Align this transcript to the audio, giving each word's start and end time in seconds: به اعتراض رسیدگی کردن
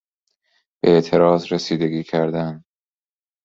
به 0.83 0.91
اعتراض 0.91 1.51
رسیدگی 1.53 2.03
کردن 2.03 2.63